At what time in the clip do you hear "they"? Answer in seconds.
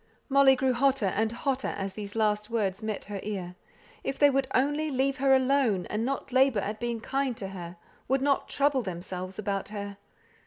4.17-4.31